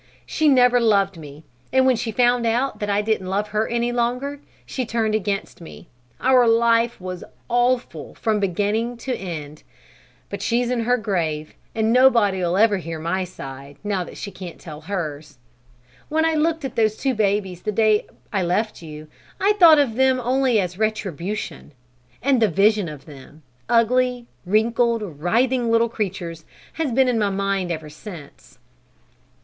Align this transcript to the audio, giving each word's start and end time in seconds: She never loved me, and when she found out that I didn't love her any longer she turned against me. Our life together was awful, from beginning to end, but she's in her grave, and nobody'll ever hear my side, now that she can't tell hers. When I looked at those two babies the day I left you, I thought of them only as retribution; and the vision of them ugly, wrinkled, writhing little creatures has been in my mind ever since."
She 0.25 0.47
never 0.49 0.79
loved 0.79 1.15
me, 1.15 1.43
and 1.71 1.85
when 1.85 1.95
she 1.95 2.11
found 2.11 2.43
out 2.47 2.79
that 2.79 2.89
I 2.89 3.03
didn't 3.03 3.27
love 3.27 3.49
her 3.49 3.67
any 3.67 3.91
longer 3.91 4.41
she 4.65 4.83
turned 4.83 5.13
against 5.13 5.61
me. 5.61 5.89
Our 6.19 6.47
life 6.47 6.93
together 6.93 7.05
was 7.05 7.23
awful, 7.47 8.15
from 8.15 8.39
beginning 8.39 8.97
to 8.97 9.15
end, 9.15 9.61
but 10.27 10.41
she's 10.41 10.71
in 10.71 10.85
her 10.85 10.97
grave, 10.97 11.53
and 11.75 11.93
nobody'll 11.93 12.57
ever 12.57 12.77
hear 12.77 12.97
my 12.97 13.23
side, 13.23 13.77
now 13.83 14.03
that 14.03 14.17
she 14.17 14.31
can't 14.31 14.57
tell 14.57 14.81
hers. 14.81 15.37
When 16.09 16.25
I 16.25 16.33
looked 16.33 16.65
at 16.65 16.75
those 16.75 16.97
two 16.97 17.13
babies 17.13 17.61
the 17.61 17.71
day 17.71 18.07
I 18.33 18.41
left 18.41 18.81
you, 18.81 19.07
I 19.39 19.53
thought 19.59 19.77
of 19.77 19.93
them 19.93 20.19
only 20.23 20.59
as 20.59 20.79
retribution; 20.79 21.73
and 22.23 22.41
the 22.41 22.49
vision 22.49 22.89
of 22.89 23.05
them 23.05 23.43
ugly, 23.69 24.25
wrinkled, 24.47 25.03
writhing 25.03 25.69
little 25.69 25.89
creatures 25.89 26.43
has 26.73 26.91
been 26.91 27.07
in 27.07 27.19
my 27.19 27.29
mind 27.29 27.71
ever 27.71 27.91
since." 27.91 28.57